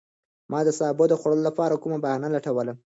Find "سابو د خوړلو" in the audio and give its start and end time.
0.79-1.47